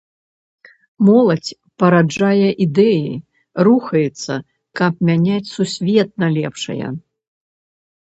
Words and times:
Моладзь 1.09 1.51
параджае 1.83 2.49
ідэі, 2.67 3.11
рухаецца, 3.69 4.33
каб 4.83 4.93
мяняць 5.13 5.45
сусвет 5.55 6.09
на 6.25 6.35
лепшае. 6.41 6.87